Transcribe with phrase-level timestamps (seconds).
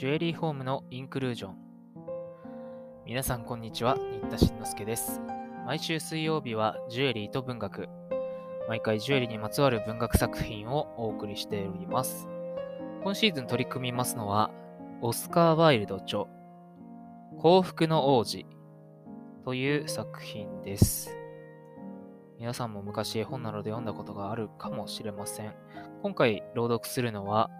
[0.00, 1.56] ジュエリーホームのインクルージョン。
[3.04, 5.20] 皆さんこんにちは、新田慎之介です。
[5.66, 7.86] 毎週水曜日はジュエリーと文学。
[8.66, 12.30] 毎回ジュエリーにまつわる文学作品をお送りしております。
[13.02, 14.50] 今シーズン取り組みますのは、
[15.02, 16.24] オスカー・ワイルド著、
[17.36, 18.46] 幸福の王子
[19.44, 21.14] という作品です。
[22.38, 25.52] 皆さんも昔絵本などで読んだことがあるかもしれません。
[26.02, 27.50] 今回朗読するのは、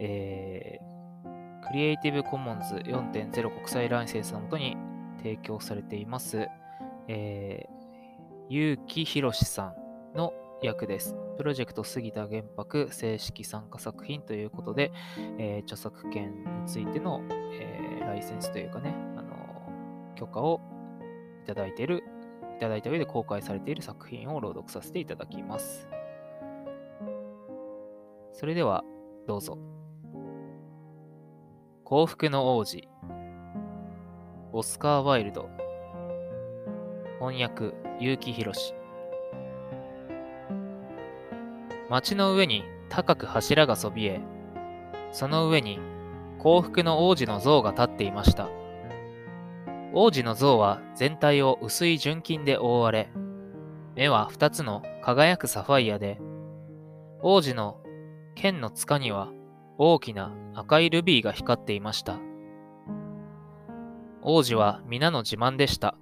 [0.00, 0.97] えー、
[1.66, 4.76] クリエイティブコモンズ4.0国際ライセンスのもとに
[5.18, 6.46] 提供されています、
[7.08, 9.74] えー、結城博さ
[10.14, 11.14] んの役です。
[11.36, 14.92] プロジェクト杉田玄白正式参加作品ということで、
[15.38, 17.22] えー著作権についての、
[17.60, 20.60] えーライセンスというかね、あの許可を
[21.44, 22.02] いただいている、
[22.56, 25.88] いただいた上で公開されている作品を朗読させていただきます。
[28.32, 28.82] それでは、
[29.26, 29.77] どうぞ。
[31.88, 32.86] 幸福の王子。
[34.52, 35.48] オスカー・ワイルド。
[37.18, 38.52] 翻訳結城博
[41.88, 44.20] 街の上に高く柱がそびえ
[45.12, 45.78] その上に
[46.38, 48.50] 幸福の王子の像が立っていました。
[49.94, 53.08] 王子の像は全体を薄い純金で覆われ
[53.96, 56.20] 目は二つの輝くサファイアで
[57.22, 57.80] 王子の
[58.34, 59.30] 剣の塚には
[59.80, 62.18] 大きな赤いルビーが光っていました。
[64.22, 65.94] 王子は皆の自慢でした。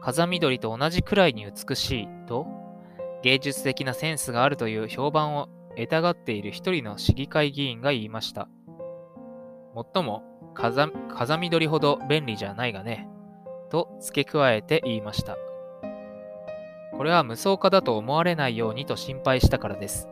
[0.00, 2.46] 風緑と同じくらいに美しいと、
[3.24, 8.48] 芸術的なセンスがあるという評判を得たがっている一人の市議会議員が言いました。
[9.74, 10.22] もっとも
[10.54, 13.08] 風、風緑ほど便利じゃないがね、
[13.68, 15.36] と付け加えて言いました。
[16.96, 20.08] これは無双化だと思われないようにと心配したからです。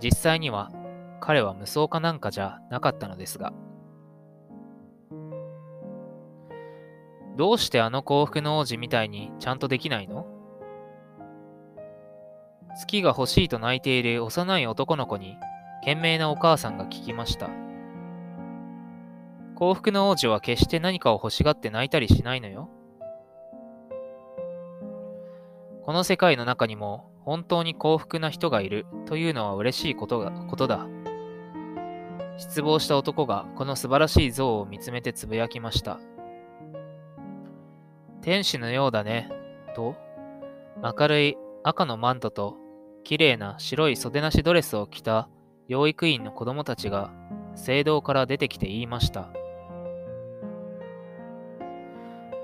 [0.00, 0.70] 実際には
[1.20, 3.52] 彼は無双化なんかじゃなかったのですが。
[7.36, 10.26] どうしてあの幸福の王子みたいにちゃんとできないの？
[12.76, 15.36] 月が欲しいと泣いている幼い男の子に
[15.80, 17.48] 懸命なお母さんが聞きました。
[19.54, 22.70] 幸福の王子は決して何かを欲しがって泣いたりしないのよ。
[25.84, 30.86] この世界の中にも本当に幸福な人がいるというのは嬉しいことがことだ。
[32.40, 36.00] 失望した男がこの素晴らしい像を見つめてつぶやきました。
[38.22, 39.30] 天使のようだね、
[39.74, 39.94] と、
[40.82, 42.56] 明るい赤のマントと
[43.04, 45.28] 綺麗な白い袖なしドレスを着た
[45.68, 47.12] 養育院の子供たちが
[47.56, 49.28] 聖堂から出てきて言いました。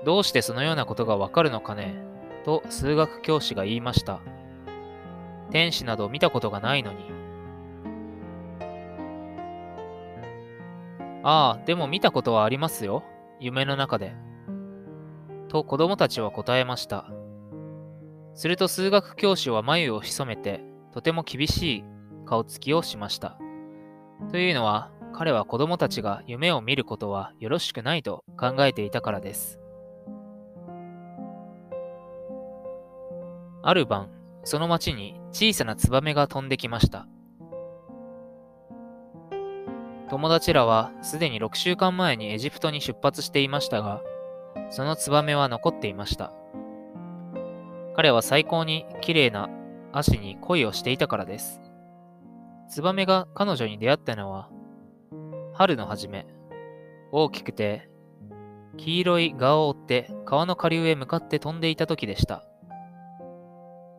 [0.05, 1.95] どうしてそのようなことがわかるのかね
[2.45, 4.19] と数学教師が言いました。
[5.49, 7.16] 天使など見たことがないのに。
[11.29, 13.03] ああ、でも見たことはありますよ。
[13.41, 14.15] 夢の中で。
[15.49, 17.05] と子供たちは答えました。
[18.33, 21.83] すると数学教師は眉を潜めて、とても厳しい
[22.25, 23.37] 顔つきをしました。
[24.31, 29.59] というのは、彼は子供たちが夢を見ることはよろしくないと考えていたからです。
[33.63, 34.11] ある晩、
[34.45, 37.05] その町に小さなツバメが飛んできました。
[40.09, 44.01] 友達らはすでに6週間前にエジプトに出発していましたが、
[44.69, 46.31] そのツバメは残っていました。
[47.95, 49.49] 彼は最高に綺麗な
[49.91, 51.61] 足に恋をしていたからです。
[52.69, 54.49] ツバメが彼女に出会ったのは、
[55.53, 56.25] 春の初め、
[57.11, 57.89] 大きくて
[58.77, 62.43] 黄色い蛾を追って川の下流へ向かって飛んでいた時でした。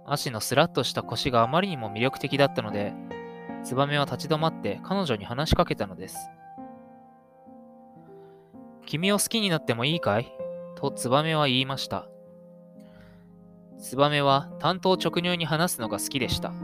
[0.06, 2.94] 足のスラッとした腰があまりにも魅力的だったので、
[3.68, 6.16] ツバメは立ち止まって彼女に話しかけたのです。
[8.86, 10.32] 君を好きになってもいいかい？
[10.74, 12.06] とツバメは言いました。
[13.78, 16.54] ツバメは担当直入に話すのが好きでした。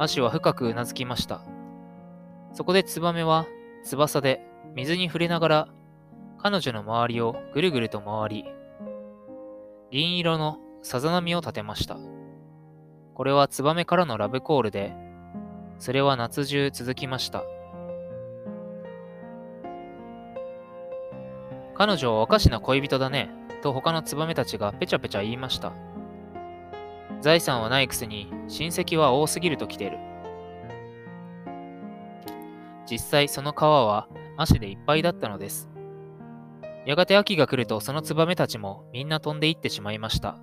[0.00, 1.40] 足は深くうなずきました。
[2.52, 3.46] そこでツバメは
[3.84, 4.44] 翼で
[4.74, 5.68] 水に触れながら
[6.38, 8.44] 彼女の周りをぐるぐると回り、
[9.92, 11.96] 銀色のさざ波を立てました。
[13.14, 14.96] これはツバメからのラブコールで、
[15.80, 17.42] それは夏中続きました。
[21.74, 23.30] 彼女はおかしな恋人だね、
[23.62, 25.72] と他のツバメたちがペチャペチャ言いました。
[27.22, 29.98] 財産はないくせに親戚は多すぎると来てる。
[32.84, 34.06] 実際その川は
[34.36, 35.70] 足でいっぱいだったのです。
[36.84, 40.36] やがて秋が来るとそのツバメたちもみんな飛んでいってしまいました。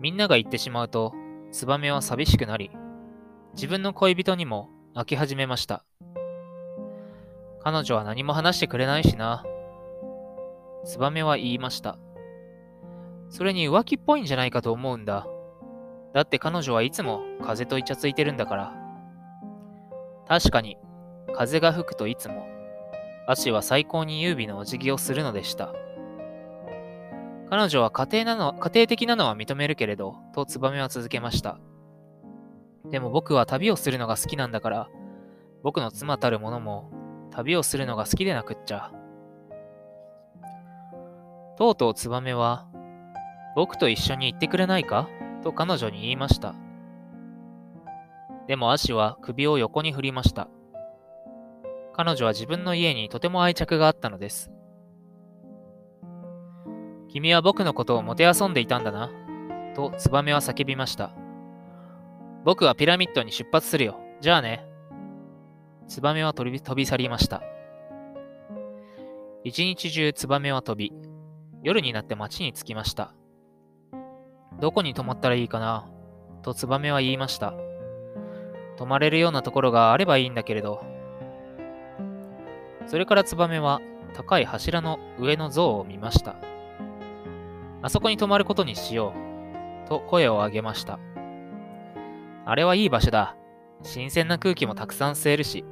[0.00, 1.12] みんなが行ってしまうと
[1.52, 2.72] ツバメは寂しくなり、
[3.56, 5.82] 自分の恋人にも泣き始めました。
[7.64, 9.46] 彼女は何も話してくれないしな。
[10.84, 11.96] ツバメは言いました。
[13.30, 15.26] それに浮気っぽいんじゃないかと思うんだ。
[16.12, 18.74] だって彼女はいつも風とイチャついてるんだから。
[20.28, 20.76] 確かに、
[21.34, 22.46] 風が吹くといつも、
[23.26, 25.72] 足は最高に優美なお辞儀をするのでした。
[27.48, 31.58] 彼女は家庭なの家庭的なのは認めるけれど、とツバメは続けました。
[32.90, 34.88] でも僕は旅をするのが好きなんだから、
[35.62, 36.90] 僕の妻たる者も
[37.30, 38.92] 旅をするのが好きでなくっちゃ。
[41.58, 42.68] とうとうツバメは、
[43.56, 45.08] 僕と一緒に行ってくれないか？
[45.42, 46.54] と彼女に言いました。
[48.46, 50.48] でもアシは首を横に振りました。
[51.94, 54.50] 彼女は自分の家にとても愛着があったのです。
[57.08, 59.10] 君は僕のことをもてあそんでいたんだな。
[59.74, 61.14] とツバメは叫びました。
[62.46, 63.98] 僕はピラミッドに出発するよ。
[64.20, 64.64] じゃあね。
[65.88, 67.42] ツバメは飛び飛び去りました。
[69.42, 70.92] 一日中ツバメは飛び、
[71.64, 73.12] 夜になって町に着きました。
[74.60, 75.88] どこに泊まったらいいかな？
[76.42, 77.52] とツバメは言いました。
[78.76, 80.84] 泊まれるようなところがあればいいんだけれど。
[82.86, 83.80] それからツバメは
[84.14, 86.36] 高い柱の上の像を見ました。
[87.82, 89.14] あそこに泊まることにしよ
[89.84, 89.88] う。
[89.88, 91.00] と声を上げました。
[92.46, 93.36] あれはいい場所だ。
[93.82, 95.64] 新鮮な空気もたくさん吸えるし。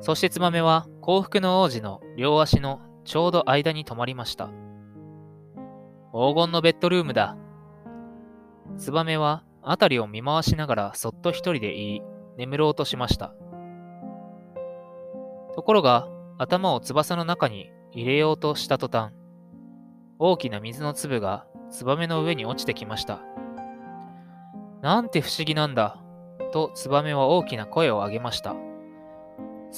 [0.00, 4.50] そしてツバメは幸福の王子の両足のちょうど間に泊まりました。
[6.12, 7.36] 黄金のベッドルームだ。
[8.76, 12.02] ツバメは辺りを見回しながらそっと一人で言い、
[12.36, 13.32] 眠ろうとしました。
[15.54, 16.08] ところが、
[16.38, 19.12] 頭を翼の中に入れようとした途端、
[20.18, 23.20] 大きな水の粒がツバメの上に落ちてきました。
[24.84, 25.96] なんて不思議なんだ、
[26.52, 28.54] とツバメは大きな声を上げました。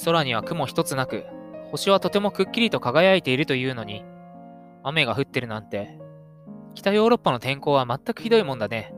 [0.03, 1.23] 空には雲一つなく、
[1.71, 4.03] 星はとてもくっきりと輝いているというのに、
[4.83, 5.97] 雨が降ってるなんて
[6.75, 8.93] 北ヨーロッパの天候は全くひどいもんだね。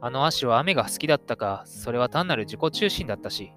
[0.00, 3.52] あの足は雨が好きだったか、それは単なる自己中心だったし。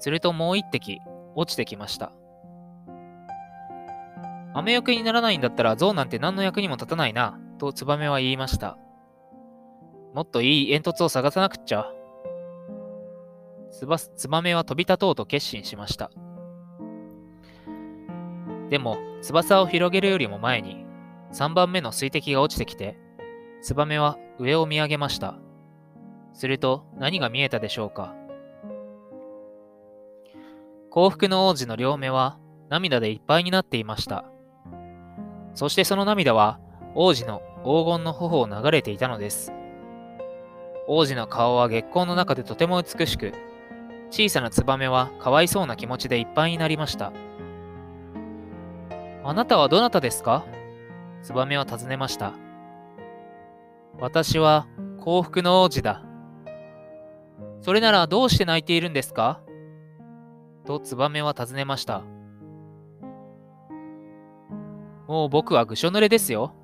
[0.00, 0.98] するともう一滴
[1.36, 2.10] 落ちてきました。
[4.52, 8.78] 雨よけにならないんだったら象なんて何の役にも立たないな、とツバメは言いました。
[10.16, 11.84] もっといい煙突を探さなくっちゃ。
[13.70, 16.10] ツバツバメは飛び立とうと決心しました。
[18.70, 20.86] でも、翼を広げるよりも前に、
[21.34, 22.96] 3番目の水滴が落ちてきて、
[23.60, 25.34] ツバメは上を見上げました。
[26.32, 28.14] すると何が見えたでしょうか。
[30.88, 32.38] 幸福の王子の両目は
[32.70, 34.24] 涙でいっぱいになっていました。
[35.52, 36.58] そしてその涙は
[36.94, 39.52] 王子の黄金の頬を流れていたのです。
[40.88, 43.32] 王子の顔は月光の中でとても美しく、
[44.10, 47.12] 小さなツバメはかわいそうな気持ちでいっぱいになりました。
[49.24, 50.44] あなたはどなたですか？
[51.22, 52.34] ツバメは尋ねました。
[53.98, 54.68] 私は
[55.00, 56.04] 幸福の王子だ。
[57.62, 59.40] それならどうして泣いているんですか？
[60.64, 62.04] とツバメは尋ねました。
[65.08, 66.54] もう僕はぐしょ濡れですよ。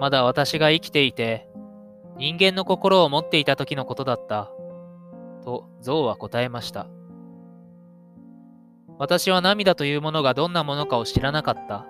[0.00, 1.48] まだ私が生きていて、
[2.16, 4.50] 人間の心を持っていた時のことだった。
[5.44, 6.86] と象は答えました。
[8.98, 11.86] 私は涙というものがどんなものかを知らなかった。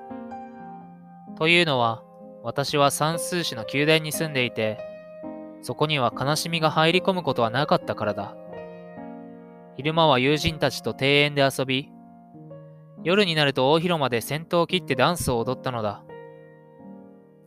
[1.36, 2.02] というのは、
[2.42, 4.78] 私は算数市の宮殿に住んでいて、
[5.60, 8.34] そこには悲しみが入り込むことはなかったからだ。
[9.76, 11.90] 昼間は友人たちと庭園で遊び、
[13.02, 16.02] 夜になると大広間で先頭を切ってダンスを踊ったのだ。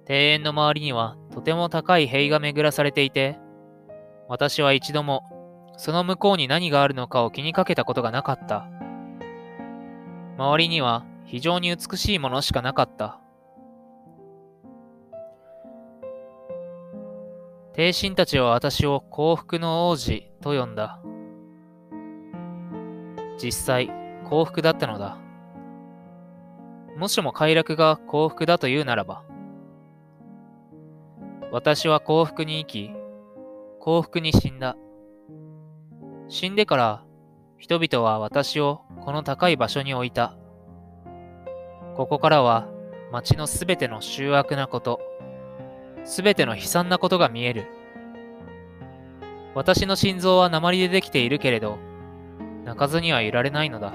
[0.07, 3.37] 庭園の周りにはとても高い塀が巡らされていて、
[4.27, 5.21] 私は一度も
[5.77, 8.67] その向こうに何があるのかを気にかけたことがなかった。
[10.39, 13.19] 周りには非常に美しいものしかなかった。
[17.73, 20.99] 帝神たちは私を幸福の王子と呼んだ。
[23.39, 23.91] 実際、
[24.27, 25.19] 幸福だったのだ。
[26.97, 29.26] もしも快楽が幸福だというならば、
[31.49, 32.91] 私は幸福に生き、
[33.79, 34.75] 幸福に死んだ。
[36.27, 37.03] 死んでから、
[37.57, 40.35] 人々は私をこの高い場所に置いた。
[41.95, 42.67] ここからは
[43.13, 44.99] 町のすべての醜悪なこと、
[46.03, 47.65] すべての悲惨なことが見える。
[49.55, 51.77] 私の心臓は鉛でできているけれど、
[52.65, 53.93] 泣かずにはいられないのだ。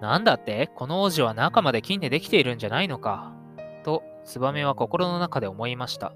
[0.00, 3.32] なんだってこの王子は中まで金でできているんじゃないのか。
[3.84, 6.12] と、ツバメは心の中で思いました。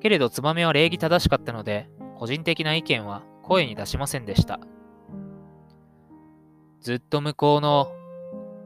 [0.00, 1.88] けれどツバメは礼儀正しかったので、
[2.18, 4.60] 個人的な意見は声に出しませんでした。
[6.80, 7.92] ずっと向こうの、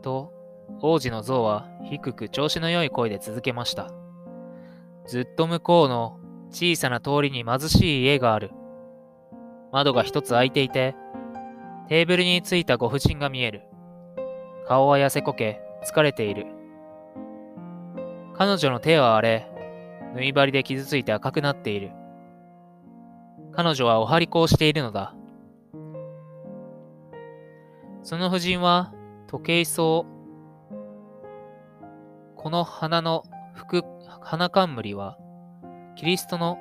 [0.03, 0.33] と、
[0.81, 3.91] 王子の像は低く調子の良い声で続けました。
[5.07, 6.19] ずっと向こうの
[6.51, 8.51] 小さな通りに貧しい家がある。
[9.73, 10.95] 窓が一つ開いていて、
[11.89, 13.63] テーブルについたご婦人が見える。
[14.67, 16.47] 顔は痩せこけ、疲れている。
[18.37, 19.49] 彼女の手は荒れ、
[20.15, 21.93] 縫い針で傷ついて赤くなっている。
[23.53, 25.15] 彼女はお張り子をしているのだ。
[28.03, 28.93] その婦人は
[29.29, 29.83] 時計草。
[32.37, 33.23] この花の
[33.55, 33.85] 服、
[34.21, 35.17] 花冠は、
[35.97, 36.59] キリストの、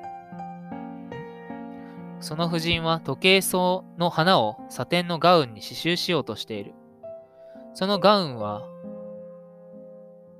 [2.20, 6.72] その婦人は時計草の花をサテンのガウンに刺繍しようとしている。
[7.74, 8.62] そのガウンは、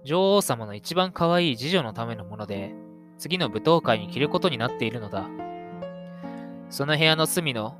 [0.05, 2.75] 女王様の一番可愛い次女のためのもので、
[3.19, 5.29] 次の舞踏会に着ることになっているのだ。
[6.69, 7.79] その部屋の隅の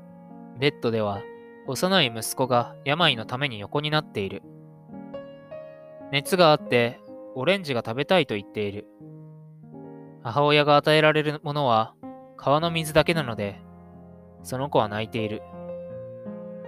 [0.59, 1.21] ベッドでは、
[1.67, 4.41] 幼い息子が病のために横になっている。
[6.11, 6.99] 熱があって
[7.35, 8.87] オレンジが食べたいと言っている。
[10.23, 11.93] 母親が与えられるものは
[12.37, 13.59] 川の水だけなので、
[14.43, 15.41] その子は泣いている。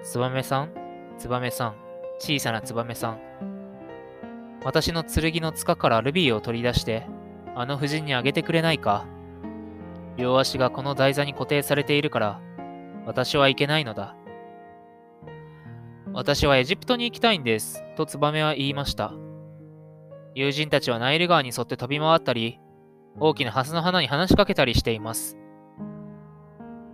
[0.04, 0.72] ツバメさん、
[1.18, 1.76] ツバメさん、
[2.20, 3.47] 小さなツバメさん。
[4.64, 7.06] 私の剣の塚からルビーを取り出して、
[7.56, 9.06] あの夫人にあげてくれないか
[10.18, 12.42] 両足がこの台座に固定されているから、
[13.06, 14.16] 私はいけないのだ。
[16.12, 19.14] 私はエジプトに行きたいんです、とツバメは言いました。
[20.34, 22.60] 友人たちはナイル川に沿って飛び回ったり、
[23.20, 25.38] 大きなハスの花に話しかけたりしています。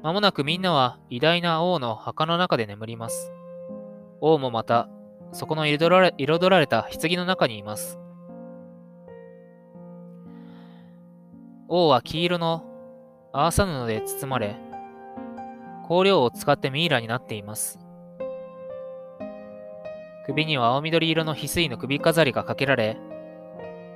[0.02, 3.32] まもなくみんなは偉大な王の墓の中で眠ります。
[4.20, 4.90] 王もまた、
[5.34, 8.00] そこの彩られ彩られた棺の中にいます。
[11.68, 12.64] 王は黄色の
[13.34, 14.56] アーサ布で包まれ、
[15.88, 17.80] 香料を使ってミイラになっています。
[20.26, 22.98] 首には青緑色の翡翠の首飾りがかけられ、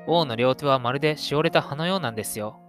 [0.08, 2.60] 王の両手はまるでしおれた葉のようなんですよ。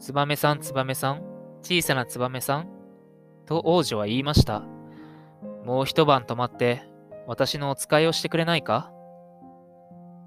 [0.00, 1.22] ツバメさん、ツバメさん、
[1.62, 2.68] 小さなツバメさん、
[3.46, 4.64] と王女は言いました。
[5.64, 6.82] もう一晩泊まって、
[7.26, 8.90] 私のお使いをしてくれないか？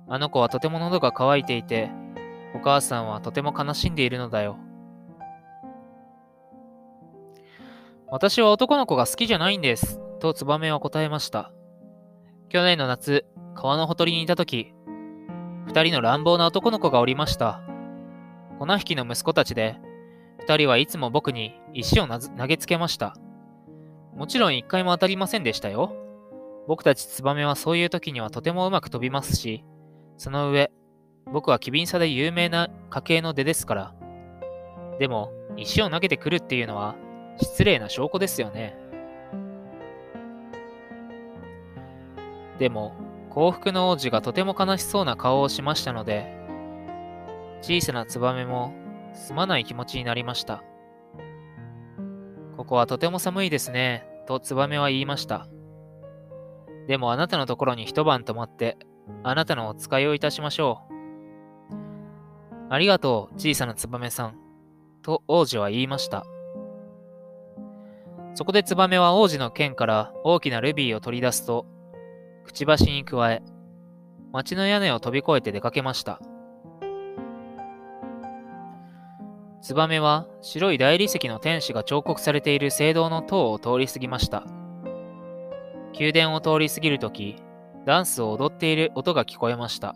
[0.07, 1.91] あの子はとても喉が渇いていて、
[2.55, 4.57] お母さんはとても悲しんでいるのだよ。
[8.07, 9.99] 私は男の子が好きじゃないんです。
[10.19, 11.51] とツバメは答えました。
[12.49, 13.25] 去年の夏、
[13.55, 14.73] 川のほとりにいたとき、
[15.65, 17.61] 二人の乱暴な男の子がおりました。
[18.59, 19.77] 粉引きの息子たちで、
[20.39, 23.17] 二人はいつも僕に石を投げつけました。
[24.15, 25.93] もちろん一回も当たりませんでしたよ。
[26.67, 29.65] 僕たちツバメはそういう時にはとてもうまく飛びますし、
[30.17, 30.71] その上、
[31.31, 33.95] 僕は機敏さで有名な家系の出ですから。
[34.99, 36.95] でも、石を投げてくるっていうのは
[37.41, 38.77] 失礼な証拠ですよね。
[42.57, 42.93] でも、
[43.29, 46.33] 幸福の王子がとても悲しそうな顔をしましたので、
[47.61, 48.73] 小さなツバメも
[49.13, 50.63] すまない気持ちになりました。
[52.65, 55.47] ここはとても寒いですね、とツバメは言いました。
[56.87, 58.79] でもあなたのところに一晩泊まって、
[59.21, 60.95] あなたのお使いをいたしましょう。
[62.71, 64.39] ありがとう、小さなツバメさん、
[65.03, 66.25] と王子は言いました。
[68.33, 71.67] そこでツバメは王子の剣から大きなルビーを取り出すと、
[72.45, 73.43] くちばしに加え、
[74.33, 76.19] 町の屋根を飛び越えて出かけました。
[79.65, 84.43] ツバメは白い大理石の天使が彫刻されている聖堂の塔を通り過ぎました。
[85.99, 87.37] 宮殿を通り過ぎるとき、
[87.83, 89.95] ダンスを踊っている音が聞こえました。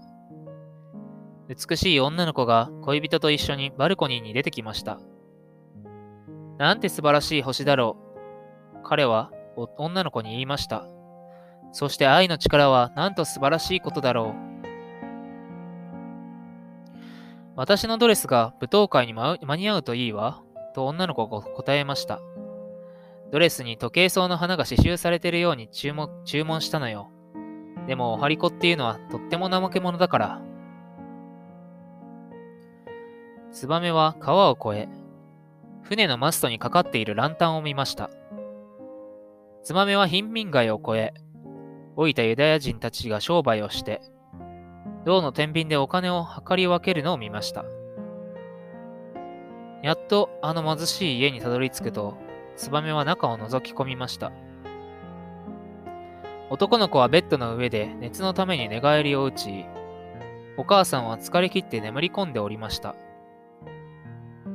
[1.47, 4.99] 美しい女の子が恋人と一緒にバルコニーに出てきました。
[6.57, 7.95] なんて素晴らしい星だろ
[8.73, 8.79] う。
[8.83, 9.29] 彼は
[9.77, 10.87] 女の子に言いました。
[11.73, 14.48] そして愛の力はなんと素晴らしいことだろう。
[17.59, 20.41] 私のドレスが舞踏会に間に合うといいわ、
[20.73, 22.21] と女の子が答えました。
[23.33, 27.11] ドレスに時計草の花が刺繍されているように注文注文したのよ。
[27.85, 30.41] でも、おはりこっていうのはとっても怠け者だから。
[33.51, 34.89] ツバメは川を越え、
[35.81, 38.09] 船のマストにかかっているランタンを見ました。
[39.63, 41.13] ツバメは貧民街を越え、
[41.97, 43.99] 老いたユダヤ人たちが商売をして、
[45.05, 47.65] 銅の天秤でお金を計り分けるのを見ました。
[49.81, 52.17] やっとあの貧しい家にたどり着くと、
[52.55, 54.31] ツバメは中を覗き込みました。
[56.49, 59.65] 男の子はベッドの上で熱のために寝返りを打ち、
[60.57, 62.95] お母さんは疲れ切って眠り込んでおりました。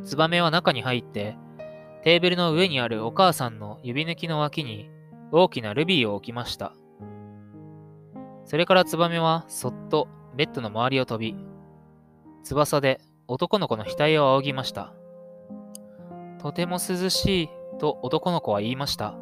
[0.05, 1.39] ツバメは中に入って、
[2.03, 4.91] テーブルの上にあるお母さんの指抜きの脇に
[5.33, 6.75] 大きなルビーを置きました。
[8.45, 11.37] それからツバメはそっとベッドの周りを飛び、
[12.43, 14.93] 翼で男の子の額を仰ぎました。
[16.39, 17.49] とても涼しい
[17.79, 19.15] と男の子は言いました。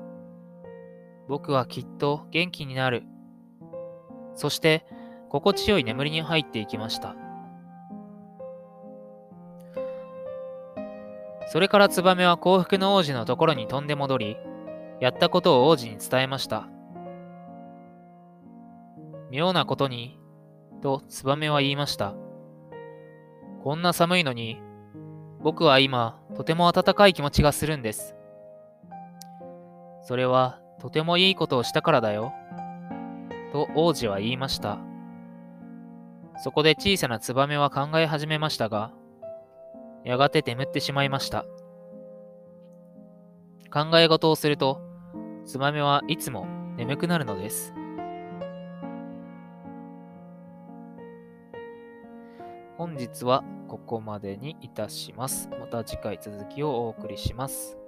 [1.29, 3.05] 僕はきっと元気になる。
[4.35, 4.85] そして
[5.29, 7.15] 心地よい眠りに入っていきました。
[11.47, 14.37] それからツバメは幸福の王子のところに飛んで戻り、
[15.01, 16.69] やったことを王子に伝えました。
[19.31, 20.19] 妙なことに、
[20.83, 22.15] とツバメは言いました。
[23.63, 24.61] こんな寒いのに、
[25.41, 28.15] 僕は今、とても暖かい気持ちがするんです。
[30.03, 32.33] それは、とてもいいことをしたからだよ。
[33.53, 34.79] と王子は言いました。
[36.39, 38.91] そこで小さなツバメは考え始めましたが、
[40.05, 41.45] やがて眠ってしまいました。
[43.73, 44.81] 考え事をすると、
[45.47, 46.47] ツバメはいつも
[46.77, 47.73] 眠くなるのです。
[52.83, 55.49] 本日はここまでにいたします。
[55.61, 57.82] また次回続きをお送りします。